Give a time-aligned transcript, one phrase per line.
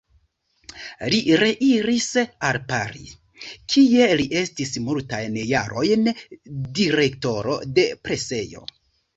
[1.13, 2.07] Li reiris
[2.51, 3.11] al Paris,
[3.75, 6.11] kie li estis multajn jarojn
[6.81, 8.67] direktoro de presejo.